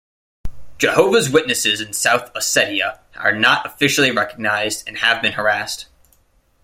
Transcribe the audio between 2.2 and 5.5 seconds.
Ossetia" are not officially recognized and have been